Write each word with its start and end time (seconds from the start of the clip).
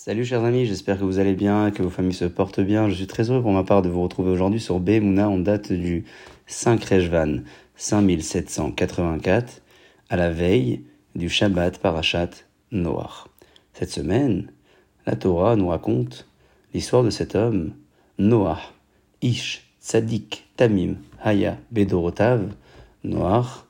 Salut 0.00 0.24
chers 0.24 0.44
amis, 0.44 0.64
j'espère 0.64 0.96
que 0.96 1.02
vous 1.02 1.18
allez 1.18 1.34
bien, 1.34 1.72
que 1.72 1.82
vos 1.82 1.90
familles 1.90 2.14
se 2.14 2.24
portent 2.24 2.60
bien. 2.60 2.88
Je 2.88 2.94
suis 2.94 3.08
très 3.08 3.32
heureux 3.32 3.42
pour 3.42 3.50
ma 3.50 3.64
part 3.64 3.82
de 3.82 3.88
vous 3.88 4.00
retrouver 4.00 4.30
aujourd'hui 4.30 4.60
sur 4.60 4.78
Mouna 4.78 5.28
en 5.28 5.38
date 5.38 5.72
du 5.72 6.04
5 6.46 6.84
Rejvan 6.84 7.40
5784 7.74 9.60
à 10.08 10.16
la 10.16 10.30
veille 10.30 10.84
du 11.16 11.28
Shabbat 11.28 11.78
Parashat 11.78 12.30
Noir. 12.70 13.26
Cette 13.72 13.90
semaine, 13.90 14.52
la 15.04 15.16
Torah 15.16 15.56
nous 15.56 15.66
raconte 15.66 16.28
l'histoire 16.74 17.02
de 17.02 17.10
cet 17.10 17.34
homme, 17.34 17.72
Noah, 18.18 18.60
Ish, 19.20 19.68
Tzadik, 19.82 20.48
Tamim, 20.54 20.94
Haya, 21.20 21.58
Bedorotav, 21.72 22.52
Noah, 23.02 23.66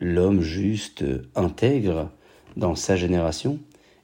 l'homme 0.00 0.40
juste, 0.40 1.04
intègre 1.36 2.10
dans 2.56 2.74
sa 2.74 2.96
génération, 2.96 3.60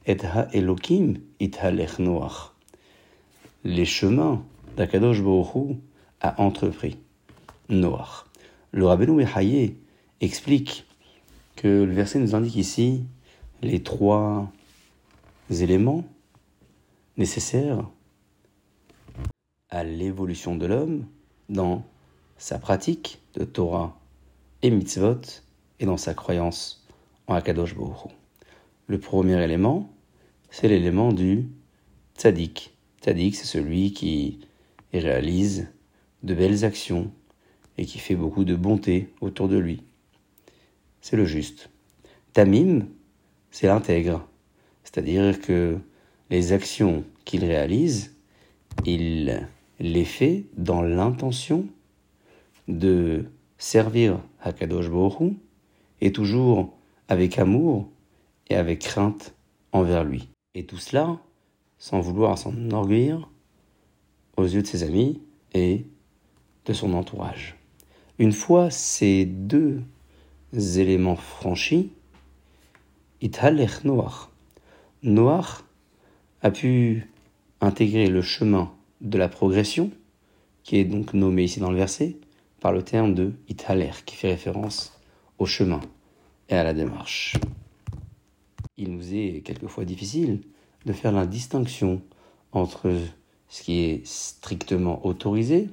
et 0.06 0.24
ha 0.24 0.48
Elokim 0.52 1.18
ithalech 1.40 1.98
Noach. 1.98 2.54
Les 3.64 3.84
chemins 3.84 4.44
d'Akadosh 4.76 5.22
Baruch 5.22 5.76
a 6.20 6.40
entrepris 6.40 6.98
Noach. 7.68 8.26
Le 8.72 8.86
Rabbeinu 8.86 9.12
Mechaye 9.12 9.76
explique 10.20 10.84
que 11.56 11.68
le 11.68 11.92
verset 11.92 12.18
nous 12.18 12.34
indique 12.34 12.56
ici 12.56 13.04
les 13.62 13.82
trois 13.82 14.50
éléments 15.50 16.04
nécessaires 17.16 17.88
à 19.70 19.84
l'évolution 19.84 20.56
de 20.56 20.66
l'homme 20.66 21.06
dans 21.48 21.84
sa 22.36 22.58
pratique 22.58 23.20
de 23.34 23.44
Torah 23.44 23.96
et 24.62 24.70
mitzvot 24.70 25.20
et 25.80 25.86
dans 25.86 25.96
sa 25.96 26.14
croyance 26.14 26.86
en 27.26 27.34
Akadosh 27.34 27.74
Baruch 27.74 28.10
Le 28.86 28.98
premier 28.98 29.42
élément, 29.42 29.90
c'est 30.54 30.68
l'élément 30.68 31.12
du 31.12 31.48
tzaddik. 32.16 32.76
Tzaddik, 33.02 33.34
c'est 33.34 33.44
celui 33.44 33.92
qui 33.92 34.38
réalise 34.92 35.66
de 36.22 36.32
belles 36.32 36.64
actions 36.64 37.10
et 37.76 37.84
qui 37.84 37.98
fait 37.98 38.14
beaucoup 38.14 38.44
de 38.44 38.54
bonté 38.54 39.12
autour 39.20 39.48
de 39.48 39.58
lui. 39.58 39.82
C'est 41.00 41.16
le 41.16 41.24
juste. 41.24 41.70
Tamim, 42.34 42.86
c'est 43.50 43.66
l'intègre. 43.66 44.28
C'est-à-dire 44.84 45.40
que 45.40 45.76
les 46.30 46.52
actions 46.52 47.02
qu'il 47.24 47.44
réalise, 47.44 48.14
il 48.86 49.48
les 49.80 50.04
fait 50.04 50.44
dans 50.56 50.82
l'intention 50.82 51.66
de 52.68 53.24
servir 53.58 54.20
Hakadosh 54.40 54.88
Baruch 54.88 55.32
et 56.00 56.12
toujours 56.12 56.78
avec 57.08 57.40
amour 57.40 57.88
et 58.48 58.54
avec 58.54 58.82
crainte 58.82 59.34
envers 59.72 60.04
lui. 60.04 60.28
Et 60.54 60.64
tout 60.64 60.78
cela 60.78 61.18
sans 61.78 62.00
vouloir 62.00 62.38
s'en 62.38 62.50
enorgueillir 62.50 63.28
aux 64.36 64.44
yeux 64.44 64.62
de 64.62 64.66
ses 64.66 64.82
amis 64.82 65.20
et 65.52 65.84
de 66.66 66.72
son 66.72 66.94
entourage. 66.94 67.56
Une 68.18 68.32
fois 68.32 68.70
ces 68.70 69.24
deux 69.24 69.82
éléments 70.52 71.16
franchis, 71.16 71.90
Italech 73.20 73.84
Noach. 73.84 74.28
Noach 75.02 75.64
a 76.42 76.50
pu 76.50 77.10
intégrer 77.60 78.06
le 78.06 78.22
chemin 78.22 78.72
de 79.00 79.18
la 79.18 79.28
progression, 79.28 79.90
qui 80.62 80.76
est 80.76 80.84
donc 80.84 81.14
nommé 81.14 81.44
ici 81.44 81.60
dans 81.60 81.70
le 81.70 81.76
verset, 81.76 82.16
par 82.60 82.72
le 82.72 82.82
terme 82.82 83.14
de 83.14 83.32
Italer, 83.48 83.90
qui 84.06 84.16
fait 84.16 84.30
référence 84.30 84.98
au 85.38 85.46
chemin 85.46 85.80
et 86.48 86.54
à 86.54 86.62
la 86.62 86.74
démarche 86.74 87.34
il 88.76 88.90
nous 88.90 89.14
est 89.14 89.42
quelquefois 89.44 89.84
difficile 89.84 90.40
de 90.86 90.92
faire 90.92 91.12
la 91.12 91.26
distinction 91.26 92.02
entre 92.52 92.92
ce 93.48 93.62
qui 93.62 93.80
est 93.80 94.06
strictement 94.06 95.06
autorisé, 95.06 95.68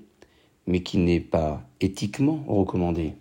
mais 0.67 0.83
qui 0.83 0.97
n'est 0.97 1.19
pas 1.19 1.67
éthiquement 1.79 2.43
recommandé. 2.47 3.13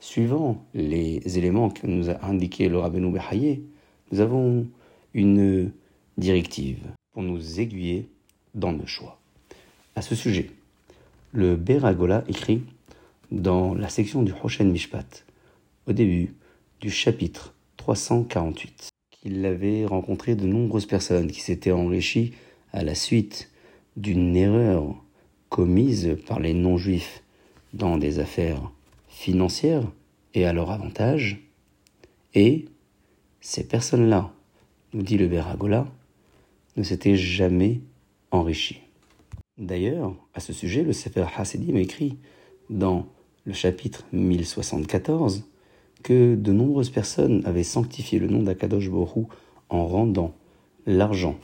Suivant 0.00 0.64
les 0.74 1.38
éléments 1.38 1.70
que 1.70 1.86
nous 1.86 2.10
a 2.10 2.24
indiqué 2.24 2.68
le 2.68 2.78
Rabbeinu 2.78 3.10
Behaye, 3.10 3.62
nous 4.10 4.20
avons 4.20 4.66
une 5.14 5.72
directive 6.18 6.80
pour 7.12 7.22
nous 7.22 7.60
aiguiller 7.60 8.08
dans 8.54 8.72
nos 8.72 8.86
choix. 8.86 9.20
À 9.96 10.02
ce 10.02 10.14
sujet, 10.14 10.50
le 11.32 11.56
Beragola 11.56 12.24
écrit 12.28 12.62
dans 13.30 13.74
la 13.74 13.88
section 13.88 14.22
du 14.22 14.32
Hoshen 14.42 14.70
Mishpat, 14.70 15.24
au 15.86 15.92
début 15.92 16.34
du 16.80 16.90
chapitre 16.90 17.54
348 17.76 18.93
il 19.24 19.44
avait 19.46 19.86
rencontré 19.86 20.34
de 20.36 20.46
nombreuses 20.46 20.86
personnes 20.86 21.30
qui 21.30 21.40
s'étaient 21.40 21.72
enrichies 21.72 22.32
à 22.72 22.84
la 22.84 22.94
suite 22.94 23.50
d'une 23.96 24.36
erreur 24.36 24.94
commise 25.48 26.16
par 26.26 26.40
les 26.40 26.52
non-juifs 26.52 27.22
dans 27.72 27.96
des 27.96 28.18
affaires 28.18 28.70
financières 29.08 29.90
et 30.34 30.44
à 30.44 30.52
leur 30.52 30.70
avantage. 30.70 31.40
Et 32.34 32.66
ces 33.40 33.66
personnes-là, 33.66 34.32
nous 34.92 35.02
dit 35.02 35.16
le 35.16 35.28
Beragola, 35.28 35.86
ne 36.76 36.82
s'étaient 36.82 37.16
jamais 37.16 37.80
enrichies. 38.30 38.80
D'ailleurs, 39.56 40.14
à 40.34 40.40
ce 40.40 40.52
sujet, 40.52 40.82
le 40.82 40.92
Sefer 40.92 41.26
Hasidim 41.36 41.76
écrit 41.76 42.16
dans 42.68 43.06
le 43.44 43.52
chapitre 43.52 44.04
1074 44.12 45.44
que 46.04 46.36
de 46.36 46.52
nombreuses 46.52 46.90
personnes 46.90 47.42
avaient 47.46 47.64
sanctifié 47.64 48.20
le 48.20 48.28
nom 48.28 48.42
d'Akadosh 48.42 48.90
Borou 48.90 49.26
en 49.70 49.86
rendant 49.88 50.34
l'argent 50.86 51.36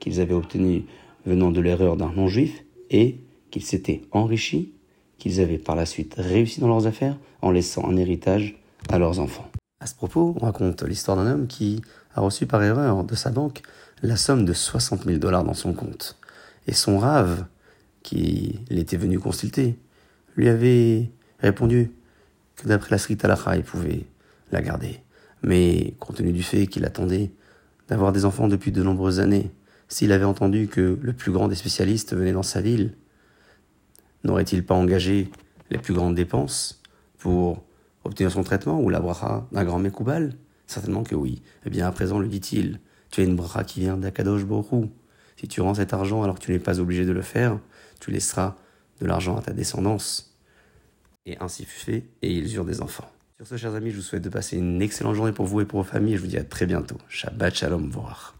qu'ils 0.00 0.20
avaient 0.20 0.34
obtenu 0.34 0.84
venant 1.24 1.50
de 1.50 1.60
l'erreur 1.60 1.96
d'un 1.96 2.12
non-juif 2.12 2.64
et 2.90 3.20
qu'ils 3.50 3.62
s'étaient 3.62 4.02
enrichis, 4.10 4.72
qu'ils 5.18 5.40
avaient 5.40 5.58
par 5.58 5.76
la 5.76 5.86
suite 5.86 6.16
réussi 6.18 6.60
dans 6.60 6.68
leurs 6.68 6.86
affaires 6.86 7.16
en 7.42 7.50
laissant 7.50 7.88
un 7.88 7.96
héritage 7.96 8.60
à 8.90 8.98
leurs 8.98 9.20
enfants. 9.20 9.48
À 9.80 9.86
ce 9.86 9.94
propos, 9.94 10.34
on 10.36 10.44
raconte 10.44 10.82
l'histoire 10.82 11.16
d'un 11.16 11.32
homme 11.32 11.46
qui 11.46 11.80
a 12.14 12.20
reçu 12.20 12.46
par 12.46 12.62
erreur 12.62 13.04
de 13.04 13.14
sa 13.14 13.30
banque 13.30 13.62
la 14.02 14.16
somme 14.16 14.44
de 14.44 14.52
60 14.52 15.04
000 15.04 15.18
dollars 15.18 15.44
dans 15.44 15.54
son 15.54 15.72
compte. 15.72 16.18
Et 16.66 16.72
son 16.72 16.98
rave, 16.98 17.46
qui 18.02 18.58
l'était 18.68 18.96
venu 18.96 19.18
consulter, 19.20 19.76
lui 20.36 20.48
avait 20.48 21.10
répondu 21.38 21.92
que 22.58 22.68
d'après 22.68 22.90
la 22.90 22.98
Srit 22.98 23.18
Alacha, 23.22 23.56
il 23.56 23.62
pouvait 23.62 24.04
la 24.52 24.60
garder. 24.60 25.00
Mais 25.42 25.94
compte 25.98 26.16
tenu 26.16 26.32
du 26.32 26.42
fait 26.42 26.66
qu'il 26.66 26.84
attendait 26.84 27.30
d'avoir 27.88 28.12
des 28.12 28.24
enfants 28.24 28.48
depuis 28.48 28.72
de 28.72 28.82
nombreuses 28.82 29.20
années, 29.20 29.50
s'il 29.88 30.12
avait 30.12 30.24
entendu 30.24 30.68
que 30.68 30.98
le 31.00 31.12
plus 31.14 31.32
grand 31.32 31.48
des 31.48 31.54
spécialistes 31.54 32.14
venait 32.14 32.32
dans 32.32 32.42
sa 32.42 32.60
ville, 32.60 32.94
n'aurait-il 34.24 34.64
pas 34.64 34.74
engagé 34.74 35.30
les 35.70 35.78
plus 35.78 35.94
grandes 35.94 36.14
dépenses 36.14 36.82
pour 37.18 37.64
obtenir 38.04 38.30
son 38.30 38.42
traitement 38.42 38.80
ou 38.80 38.90
la 38.90 39.00
bracha 39.00 39.46
d'un 39.52 39.64
grand 39.64 39.78
Mekoubal? 39.78 40.34
Certainement 40.66 41.02
que 41.02 41.14
oui. 41.14 41.40
Eh 41.64 41.70
bien, 41.70 41.86
à 41.86 41.92
présent, 41.92 42.18
le 42.18 42.28
dit-il, 42.28 42.80
tu 43.10 43.22
as 43.22 43.24
une 43.24 43.36
bracha 43.36 43.64
qui 43.64 43.80
vient 43.80 43.96
d'Akadosh 43.96 44.44
Borou. 44.44 44.90
Si 45.36 45.48
tu 45.48 45.62
rends 45.62 45.74
cet 45.74 45.94
argent 45.94 46.22
alors 46.22 46.34
que 46.38 46.44
tu 46.44 46.52
n'es 46.52 46.58
pas 46.58 46.80
obligé 46.80 47.06
de 47.06 47.12
le 47.12 47.22
faire, 47.22 47.58
tu 48.00 48.10
laisseras 48.10 48.56
de 49.00 49.06
l'argent 49.06 49.36
à 49.36 49.40
ta 49.40 49.52
descendance. 49.52 50.37
Et 51.28 51.36
ainsi 51.40 51.66
fait, 51.66 52.04
et 52.22 52.32
ils 52.32 52.54
eurent 52.54 52.64
des 52.64 52.80
enfants. 52.80 53.10
Sur 53.36 53.46
ce, 53.46 53.56
chers 53.58 53.74
amis, 53.74 53.90
je 53.90 53.96
vous 53.96 54.02
souhaite 54.02 54.22
de 54.22 54.30
passer 54.30 54.56
une 54.56 54.80
excellente 54.80 55.14
journée 55.14 55.32
pour 55.32 55.44
vous 55.44 55.60
et 55.60 55.66
pour 55.66 55.82
vos 55.82 55.88
familles. 55.88 56.16
Je 56.16 56.22
vous 56.22 56.26
dis 56.26 56.38
à 56.38 56.44
très 56.44 56.64
bientôt. 56.64 56.96
Shabbat 57.10 57.54
Shalom, 57.54 57.90
voir. 57.90 58.37